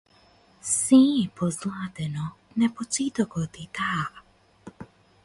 Сѐ 0.67 1.11
е 1.17 1.27
позлатено, 1.41 2.25
на 2.63 2.71
почетокот 2.81 3.61
и 3.65 3.67
таа. 3.81 4.03